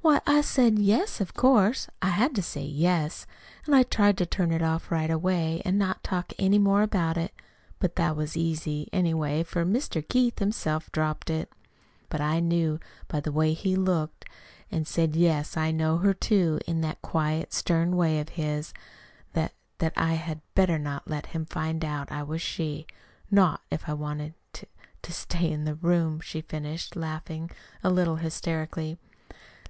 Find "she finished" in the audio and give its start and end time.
26.20-26.96